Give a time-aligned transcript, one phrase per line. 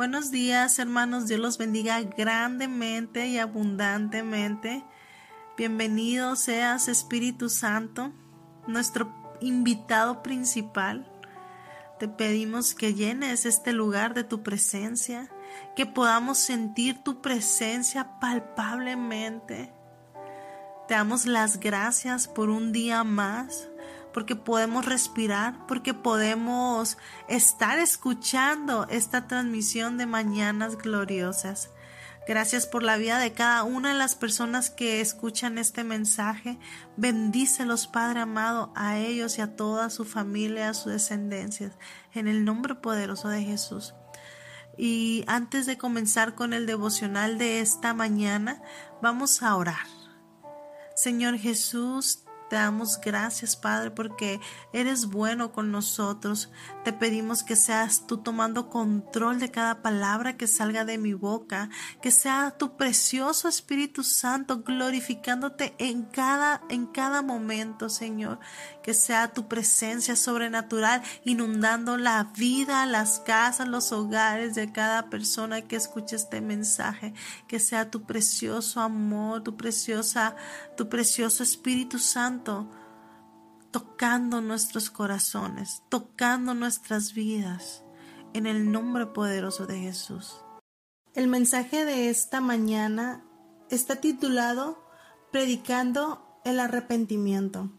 [0.00, 1.28] Buenos días, hermanos.
[1.28, 4.82] Dios los bendiga grandemente y abundantemente.
[5.58, 8.10] Bienvenido seas, Espíritu Santo,
[8.66, 9.12] nuestro
[9.42, 11.06] invitado principal.
[11.98, 15.28] Te pedimos que llenes este lugar de tu presencia,
[15.76, 19.70] que podamos sentir tu presencia palpablemente.
[20.88, 23.68] Te damos las gracias por un día más,
[24.12, 31.70] porque podemos respirar, porque podemos estar escuchando esta transmisión de Mañanas Gloriosas.
[32.26, 36.58] Gracias por la vida de cada una de las personas que escuchan este mensaje.
[36.96, 41.72] Bendícelos, Padre amado, a ellos y a toda su familia, a sus descendencias,
[42.14, 43.94] en el nombre poderoso de Jesús.
[44.76, 48.62] Y antes de comenzar con el devocional de esta mañana,
[49.02, 49.86] vamos a orar.
[50.94, 54.40] Señor Jesús, te damos gracias, Padre, porque
[54.72, 56.50] eres bueno con nosotros.
[56.82, 61.70] Te pedimos que seas tú tomando control de cada palabra que salga de mi boca,
[62.02, 68.40] que sea tu precioso Espíritu Santo glorificándote en cada en cada momento, Señor,
[68.82, 75.62] que sea tu presencia sobrenatural inundando la vida, las casas, los hogares de cada persona
[75.62, 77.14] que escuche este mensaje,
[77.46, 80.34] que sea tu precioso amor, tu preciosa
[80.76, 82.39] tu precioso Espíritu Santo
[83.70, 87.82] tocando nuestros corazones, tocando nuestras vidas,
[88.32, 90.36] en el nombre poderoso de Jesús.
[91.14, 93.24] El mensaje de esta mañana
[93.70, 94.78] está titulado
[95.32, 97.70] Predicando el arrepentimiento.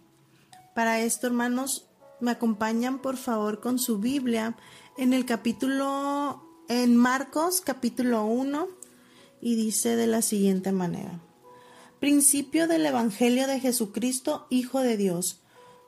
[0.76, 1.90] Para esto, hermanos,
[2.22, 4.56] me acompañan por favor con su Biblia
[4.98, 8.68] en el capítulo, en Marcos capítulo 1,
[9.42, 11.20] y dice de la siguiente manera.
[12.02, 15.44] Principio del Evangelio de Jesucristo, Hijo de Dios,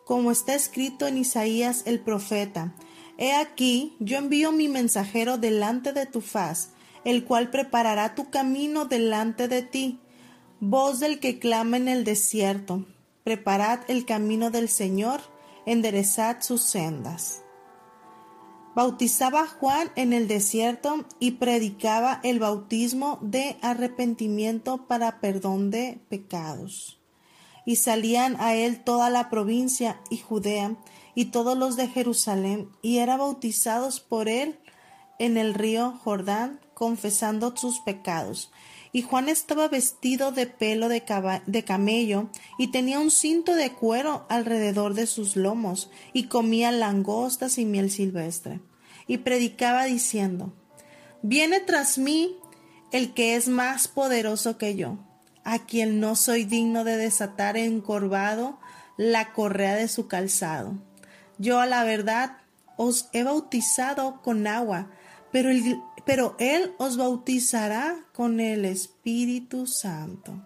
[0.06, 2.76] como está escrito en Isaías el profeta.
[3.18, 6.70] He aquí, yo envío mi mensajero delante de tu faz,
[7.04, 10.02] el cual preparará tu camino delante de ti.
[10.60, 12.86] Voz del que clama en el desierto,
[13.24, 15.20] preparad el camino del Señor,
[15.66, 17.43] enderezad sus sendas
[18.76, 27.00] bautizaba Juan en el desierto y predicaba el bautismo de arrepentimiento para perdón de pecados.
[27.66, 30.76] Y salían a él toda la provincia y Judea
[31.16, 34.60] y todos los de Jerusalén, y eran bautizados por él
[35.20, 38.52] en el río Jordán, confesando sus pecados.
[38.96, 41.04] Y Juan estaba vestido de pelo de,
[41.66, 47.66] camello y tenía un cinto de cuero alrededor de sus lomos y comía langostas y
[47.66, 48.62] miel silvestre.
[49.08, 50.54] Y predicaba diciendo,
[51.24, 52.38] Viene tras mí
[52.92, 55.00] el que es más poderoso que yo,
[55.44, 58.60] a quien no soy digno de desatar encorvado
[58.98, 60.76] la correa de su calzado.
[61.40, 62.38] Yo a la verdad
[62.78, 64.92] os he bautizado con agua,
[65.32, 65.50] pero,
[66.06, 70.46] pero Él os bautizará con el Espíritu Santo.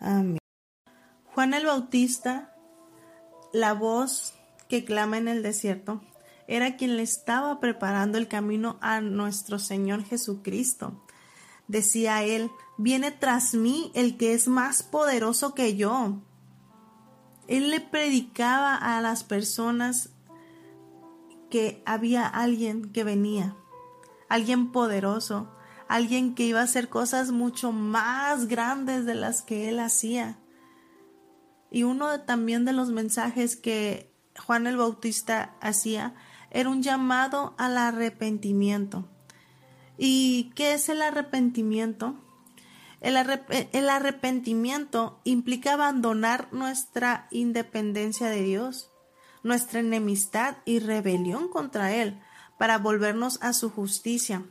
[0.00, 0.38] Amén.
[1.34, 2.54] Juan el Bautista,
[3.52, 4.34] la voz
[4.68, 6.02] que clama en el desierto,
[6.48, 11.04] era quien le estaba preparando el camino a nuestro Señor Jesucristo.
[11.68, 16.22] Decía él, viene tras mí el que es más poderoso que yo.
[17.46, 20.10] Él le predicaba a las personas
[21.50, 23.56] que había alguien que venía,
[24.28, 25.48] alguien poderoso,
[25.88, 30.38] alguien que iba a hacer cosas mucho más grandes de las que él hacía.
[31.70, 36.14] Y uno también de los mensajes que Juan el Bautista hacía
[36.50, 39.08] era un llamado al arrepentimiento.
[39.96, 42.16] ¿Y qué es el arrepentimiento?
[43.00, 43.16] El,
[43.88, 48.90] arrepentimiento implica abandonar nuestra independencia de Dios,
[49.44, 52.20] nuestra enemistad y rebelión contra Él,
[52.58, 54.44] para volvernos a su justicia.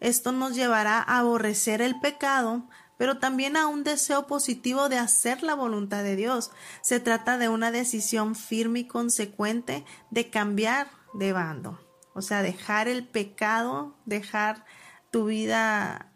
[0.00, 5.42] Esto nos llevará a aborrecer el pecado, pero también a un deseo positivo de hacer
[5.42, 6.50] la voluntad de Dios.
[6.82, 11.80] Se trata de una decisión firme y consecuente de cambiar de bando.
[12.12, 14.64] O sea, dejar el pecado, dejar
[15.10, 16.12] tu vida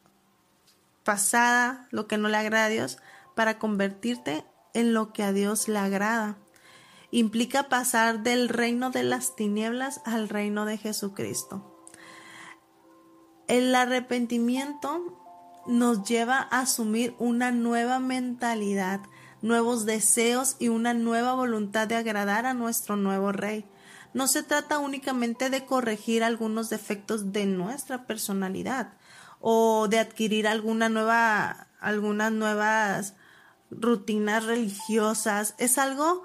[1.05, 2.99] pasada, lo que no le agrada a Dios,
[3.35, 4.45] para convertirte
[4.75, 6.37] en lo que a Dios le agrada.
[7.11, 11.87] Implica pasar del reino de las tinieblas al reino de Jesucristo.
[13.47, 15.19] El arrepentimiento
[15.67, 19.01] nos lleva a asumir una nueva mentalidad,
[19.41, 23.65] nuevos deseos y una nueva voluntad de agradar a nuestro nuevo Rey
[24.15, 28.95] no se trata únicamente de corregir algunos defectos de nuestra personalidad
[29.41, 33.15] o de adquirir alguna nueva, algunas nuevas
[33.71, 35.55] rutinas religiosas.
[35.59, 36.25] Es algo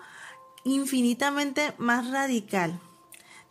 [0.63, 2.79] infinitamente más radical.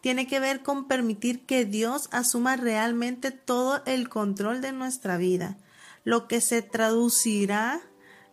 [0.00, 5.58] tiene que ver con permitir que Dios asuma realmente todo el control de nuestra vida,
[6.02, 7.80] lo que se traducirá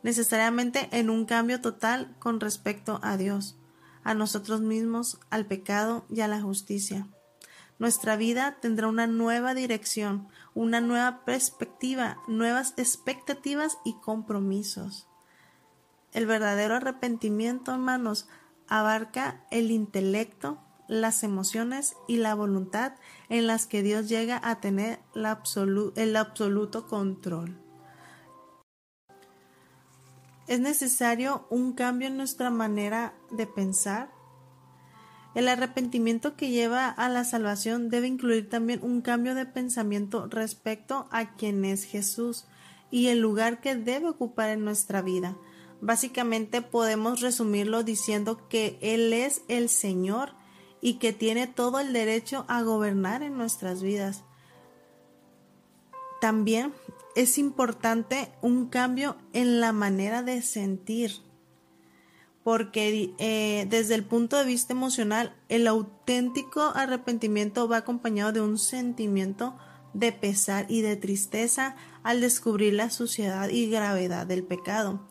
[0.02, 3.56] necesariamente en un cambio total con respecto a Dios,
[4.04, 7.08] a nosotros mismos, al pecado y a la justicia.
[7.78, 15.08] Nuestra vida tendrá una nueva dirección, una nueva perspectiva, nuevas expectativas y compromisos.
[16.12, 18.28] El verdadero arrepentimiento, hermanos,
[18.70, 22.94] abarca el intelecto, las emociones y la voluntad
[23.28, 27.60] en las que Dios llega a tener el absoluto control.
[30.48, 34.10] Es necesario un cambio en nuestra manera de pensar.
[35.36, 41.08] El arrepentimiento que lleva a la salvación debe incluir también un cambio de pensamiento respecto
[41.12, 42.48] a quién es Jesús
[42.90, 45.38] y el lugar que debe ocupar en nuestra vida.
[45.82, 50.34] Básicamente podemos resumirlo diciendo que Él es el Señor
[50.82, 54.24] y que tiene todo el derecho a gobernar en nuestras vidas.
[56.22, 56.74] También
[57.16, 61.12] es importante un cambio en la manera de sentir,
[62.44, 68.58] porque eh, desde el punto de vista emocional, el auténtico arrepentimiento va acompañado de un
[68.58, 69.58] sentimiento
[69.94, 75.08] de pesar y de tristeza al descubrir la suciedad y gravedad del pecado.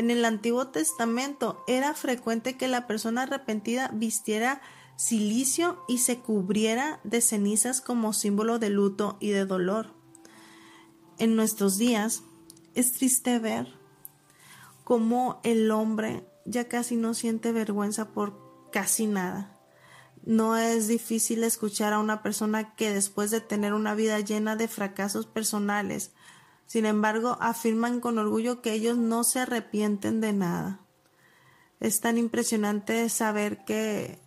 [0.00, 4.62] En el Antiguo Testamento era frecuente que la persona arrepentida vistiera
[4.96, 9.92] silicio y se cubriera de cenizas como símbolo de luto y de dolor.
[11.18, 12.22] En nuestros días
[12.74, 13.74] es triste ver
[14.84, 19.60] cómo el hombre ya casi no siente vergüenza por casi nada.
[20.24, 24.66] No es difícil escuchar a una persona que después de tener una vida llena de
[24.66, 26.12] fracasos personales,
[26.70, 30.78] sin embargo, afirman con orgullo que ellos no se arrepienten de nada.
[31.80, 34.20] Es tan impresionante saber que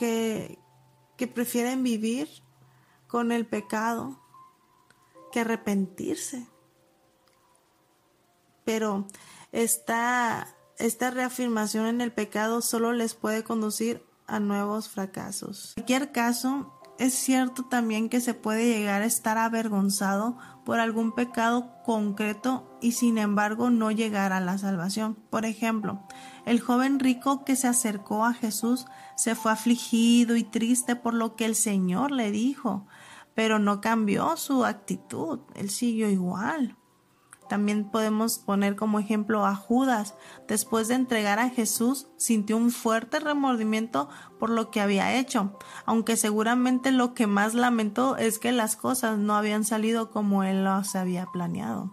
[0.00, 2.28] que, prefieren vivir
[3.06, 4.18] con el pecado
[5.30, 6.46] que arrepentirse.
[8.64, 9.06] Pero
[9.52, 15.74] esta, esta reafirmación en el pecado solo les puede conducir a nuevos fracasos.
[15.76, 20.36] En cualquier caso, es cierto también que se puede llegar a estar avergonzado
[20.66, 25.14] por algún pecado concreto y sin embargo no llegar a la salvación.
[25.30, 26.02] Por ejemplo,
[26.44, 28.84] el joven rico que se acercó a Jesús
[29.16, 32.86] se fue afligido y triste por lo que el Señor le dijo,
[33.34, 36.76] pero no cambió su actitud, él siguió igual.
[37.50, 40.14] También podemos poner como ejemplo a Judas.
[40.46, 44.08] Después de entregar a Jesús, sintió un fuerte remordimiento
[44.38, 49.18] por lo que había hecho, aunque seguramente lo que más lamentó es que las cosas
[49.18, 51.92] no habían salido como él las había planeado.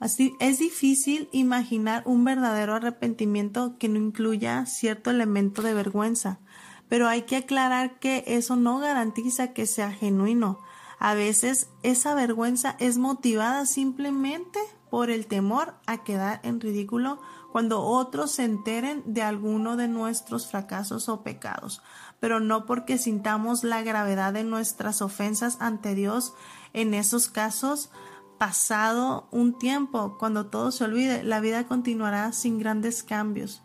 [0.00, 6.40] Así es difícil imaginar un verdadero arrepentimiento que no incluya cierto elemento de vergüenza,
[6.88, 10.60] pero hay que aclarar que eso no garantiza que sea genuino.
[11.04, 17.20] A veces esa vergüenza es motivada simplemente por el temor a quedar en ridículo
[17.50, 21.82] cuando otros se enteren de alguno de nuestros fracasos o pecados,
[22.20, 26.34] pero no porque sintamos la gravedad de nuestras ofensas ante Dios.
[26.72, 27.90] En esos casos,
[28.38, 33.60] pasado un tiempo, cuando todo se olvide, la vida continuará sin grandes cambios.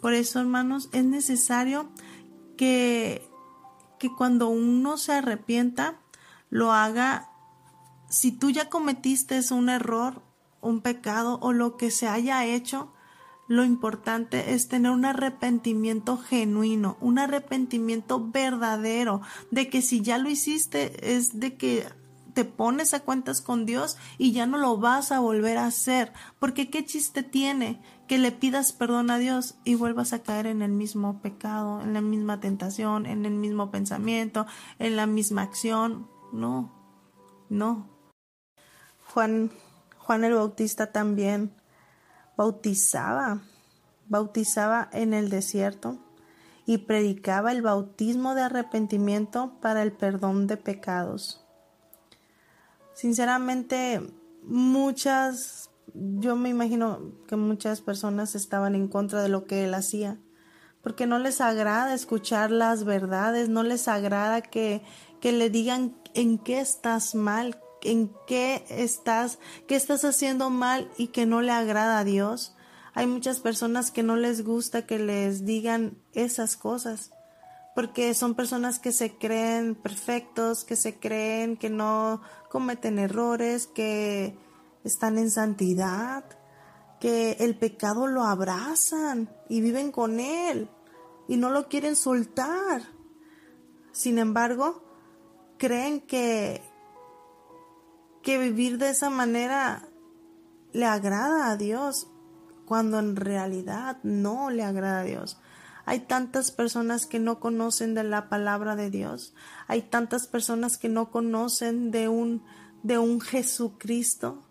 [0.00, 1.88] Por eso, hermanos, es necesario
[2.56, 3.30] que,
[4.00, 6.00] que cuando uno se arrepienta,
[6.54, 7.30] lo haga
[8.08, 10.22] si tú ya cometiste un error,
[10.60, 12.92] un pecado o lo que se haya hecho,
[13.48, 19.20] lo importante es tener un arrepentimiento genuino, un arrepentimiento verdadero,
[19.50, 21.88] de que si ya lo hiciste es de que
[22.34, 26.12] te pones a cuentas con Dios y ya no lo vas a volver a hacer,
[26.38, 30.62] porque qué chiste tiene que le pidas perdón a Dios y vuelvas a caer en
[30.62, 34.46] el mismo pecado, en la misma tentación, en el mismo pensamiento,
[34.78, 36.13] en la misma acción.
[36.34, 36.72] No,
[37.48, 37.88] no.
[39.12, 39.52] Juan,
[39.98, 41.54] Juan el Bautista también
[42.36, 43.42] bautizaba,
[44.08, 45.96] bautizaba en el desierto
[46.66, 51.46] y predicaba el bautismo de arrepentimiento para el perdón de pecados.
[52.94, 54.02] Sinceramente,
[54.42, 60.18] muchas, yo me imagino que muchas personas estaban en contra de lo que él hacía,
[60.84, 64.82] porque no les agrada escuchar las verdades, no les agrada que,
[65.18, 71.08] que le digan en qué estás mal, en qué estás, qué estás haciendo mal y
[71.08, 72.54] que no le agrada a Dios.
[72.92, 77.12] Hay muchas personas que no les gusta que les digan esas cosas,
[77.74, 84.36] porque son personas que se creen perfectos, que se creen que no cometen errores, que
[84.84, 86.24] están en santidad,
[87.00, 90.68] que el pecado lo abrazan y viven con él
[91.28, 92.82] y no lo quieren soltar.
[93.92, 94.82] Sin embargo,
[95.58, 96.62] creen que,
[98.22, 99.88] que vivir de esa manera
[100.72, 102.08] le agrada a Dios,
[102.66, 105.38] cuando en realidad no le agrada a Dios.
[105.86, 109.34] Hay tantas personas que no conocen de la palabra de Dios.
[109.66, 112.42] Hay tantas personas que no conocen de un,
[112.82, 114.42] de un Jesucristo.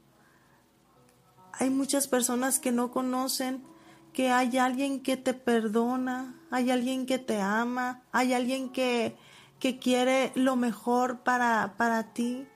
[1.53, 3.63] Hay muchas personas que no conocen
[4.13, 9.17] que hay alguien que te perdona, hay alguien que te ama, hay alguien que,
[9.59, 12.47] que quiere lo mejor para, para ti.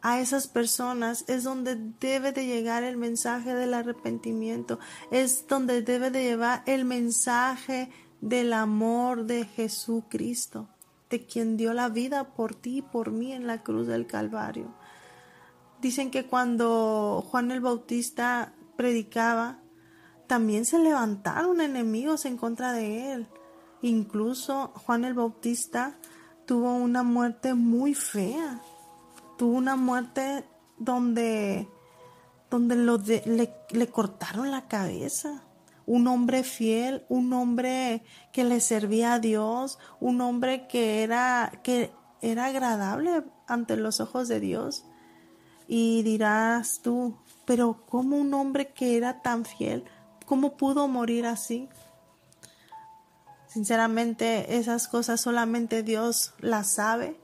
[0.00, 4.80] A esas personas es donde debe de llegar el mensaje del arrepentimiento,
[5.12, 7.88] es donde debe de llevar el mensaje
[8.20, 10.68] del amor de Jesucristo,
[11.08, 14.74] de quien dio la vida por ti y por mí en la cruz del Calvario.
[15.80, 19.61] Dicen que cuando Juan el Bautista predicaba,
[20.32, 23.26] también se levantaron enemigos en contra de él.
[23.82, 25.98] Incluso Juan el Bautista
[26.46, 28.62] tuvo una muerte muy fea.
[29.36, 30.46] Tuvo una muerte
[30.78, 31.68] donde,
[32.48, 35.42] donde le, le cortaron la cabeza.
[35.84, 41.92] Un hombre fiel, un hombre que le servía a Dios, un hombre que era, que
[42.22, 44.86] era agradable ante los ojos de Dios.
[45.68, 49.84] Y dirás tú, pero ¿cómo un hombre que era tan fiel
[50.26, 51.68] ¿Cómo pudo morir así?
[53.46, 57.20] Sinceramente, esas cosas solamente Dios las sabe.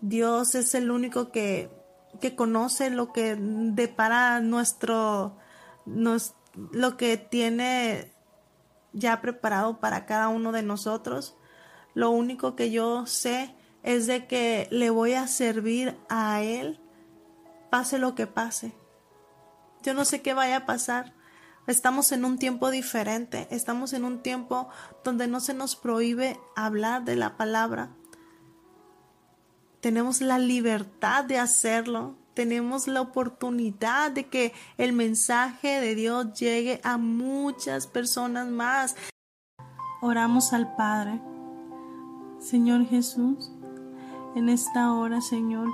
[0.00, 1.70] Dios es el único que,
[2.20, 5.36] que conoce lo que depara nuestro,
[5.86, 6.34] nos,
[6.72, 8.12] lo que tiene
[8.92, 11.36] ya preparado para cada uno de nosotros.
[11.94, 16.80] Lo único que yo sé es de que le voy a servir a Él,
[17.70, 18.72] pase lo que pase.
[19.82, 21.14] Yo no sé qué vaya a pasar,
[21.66, 24.68] Estamos en un tiempo diferente, estamos en un tiempo
[25.04, 27.90] donde no se nos prohíbe hablar de la palabra.
[29.80, 36.80] Tenemos la libertad de hacerlo, tenemos la oportunidad de que el mensaje de Dios llegue
[36.82, 38.96] a muchas personas más.
[40.00, 41.20] Oramos al Padre.
[42.40, 43.52] Señor Jesús,
[44.34, 45.68] en esta hora, Señor,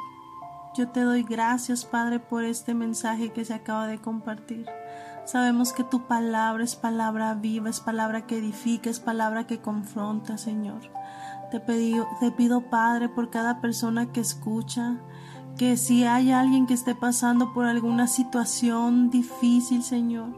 [0.77, 4.67] yo te doy gracias, Padre, por este mensaje que se acaba de compartir.
[5.29, 10.39] Sabemos que tu palabra es palabra viva, es palabra que edifica, es palabra que confronta,
[10.39, 10.81] Señor.
[11.51, 14.97] Te, te pido, Padre, por cada persona que escucha,
[15.59, 20.31] que si hay alguien que esté pasando por alguna situación difícil, Señor,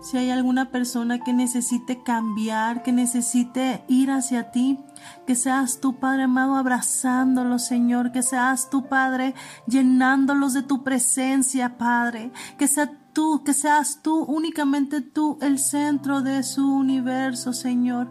[0.00, 4.80] si hay alguna persona que necesite cambiar, que necesite ir hacia ti,
[5.26, 9.34] que seas tu Padre amado abrazándolos, Señor, que seas tu Padre
[9.66, 16.20] llenándolos de tu presencia, Padre, que sea tú, que seas tú, únicamente tú, el centro
[16.20, 18.08] de su universo, Señor.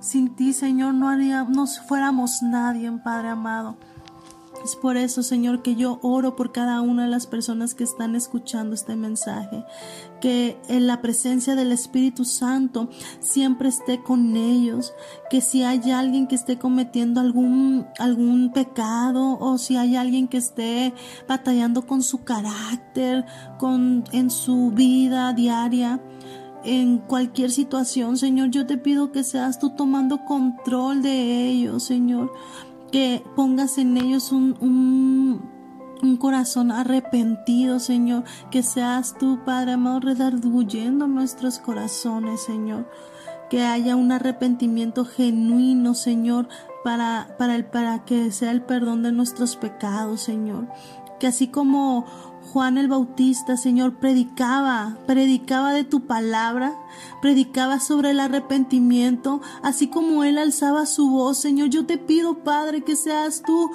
[0.00, 3.76] Sin ti, Señor, no haríamos, fuéramos nadie, Padre amado.
[4.64, 8.16] Es por eso, Señor, que yo oro por cada una de las personas que están
[8.16, 9.62] escuchando este mensaje.
[10.22, 12.88] Que en la presencia del Espíritu Santo
[13.20, 14.94] siempre esté con ellos.
[15.28, 20.38] Que si hay alguien que esté cometiendo algún, algún pecado o si hay alguien que
[20.38, 20.94] esté
[21.28, 23.26] batallando con su carácter,
[23.58, 26.00] con, en su vida diaria,
[26.64, 32.32] en cualquier situación, Señor, yo te pido que seas tú tomando control de ellos, Señor
[32.94, 34.56] que pongas en ellos un,
[36.00, 38.22] un, corazón arrepentido, Señor,
[38.52, 42.88] que seas tú, Padre amado, redarguyendo nuestros corazones, Señor,
[43.50, 46.46] que haya un arrepentimiento genuino, Señor,
[46.84, 50.68] para, para, el, para que sea el perdón de nuestros pecados, Señor.
[51.18, 52.06] Que así como
[52.52, 56.72] Juan el Bautista, Señor, predicaba, predicaba de tu palabra,
[57.20, 61.68] predicaba sobre el arrepentimiento, así como él alzaba su voz, Señor.
[61.68, 63.70] Yo te pido, Padre, que seas tú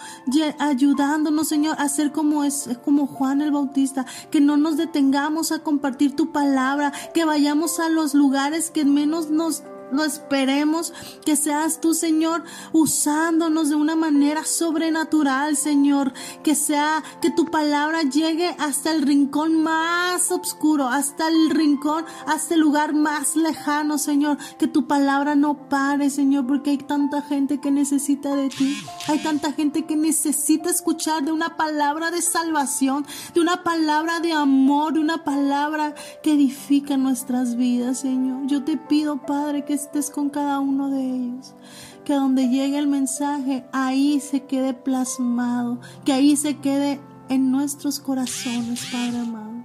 [0.60, 5.60] ayudándonos, Señor, a ser como es como Juan el Bautista, que no nos detengamos a
[5.60, 10.94] compartir tu palabra, que vayamos a los lugares que menos nos lo esperemos
[11.26, 16.14] que seas tú, Señor, usándonos de una manera sobrenatural, Señor.
[16.44, 22.54] Que sea que tu palabra llegue hasta el rincón más oscuro, hasta el rincón, hasta
[22.54, 24.38] el lugar más lejano, Señor.
[24.58, 28.78] Que tu palabra no pare, Señor, porque hay tanta gente que necesita de ti.
[29.08, 34.34] Hay tanta gente que necesita escuchar de una palabra de salvación, de una palabra de
[34.34, 38.46] amor, de una palabra que edifica nuestras vidas, Señor.
[38.46, 41.56] Yo te pido, Padre, que estés con cada uno de ellos.
[42.04, 48.00] Que donde llegue el mensaje, ahí se quede plasmado, que ahí se quede en nuestros
[48.00, 49.64] corazones, Padre amado.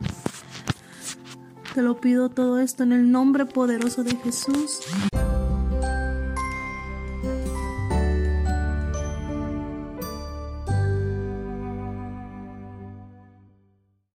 [1.74, 4.80] Te lo pido todo esto en el nombre poderoso de Jesús.